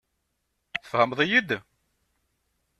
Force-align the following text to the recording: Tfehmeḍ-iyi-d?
Tfehmeḍ-iyi-d? 0.83 1.49